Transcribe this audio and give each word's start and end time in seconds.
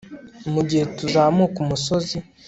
mugihe 0.53 0.83
tuzamuka 0.97 1.57
umusozi 1.65 2.15